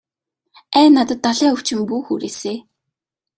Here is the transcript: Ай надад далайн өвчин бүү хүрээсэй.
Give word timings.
Ай 0.79 0.87
надад 0.95 1.19
далайн 1.25 1.51
өвчин 1.59 1.79
бүү 1.93 2.01
хүрээсэй. 2.09 2.57